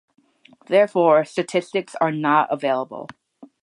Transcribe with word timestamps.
Therefore, 0.65 1.23
statistics 1.25 1.93
are 2.01 2.11
not 2.11 2.51
available. 2.51 3.07